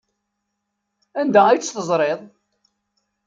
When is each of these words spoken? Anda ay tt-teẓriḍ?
Anda 1.19 1.41
ay 1.47 1.59
tt-teẓriḍ? 1.59 2.19